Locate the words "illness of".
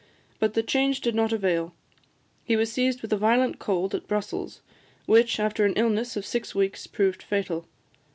5.75-6.25